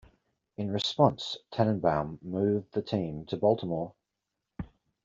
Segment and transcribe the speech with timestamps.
[0.57, 3.93] In response, Tanenbaum moved the team to Baltimore.